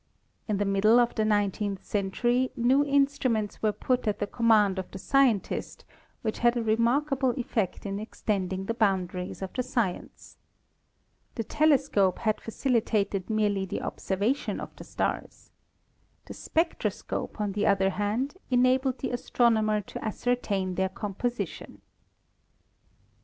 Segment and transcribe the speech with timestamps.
[0.47, 4.89] In the middle of the nineteenth century new instruments were put at the command of
[4.89, 5.85] the scientist
[6.23, 10.39] which had a remarkable effect in extending the boundaries of the science.
[11.35, 15.51] The telescope io ASTRONOMY had facilitated merely the observation of the stars.
[16.25, 21.81] The spectroscope, on the other hand, enabled the astronomer to ascertain their composition.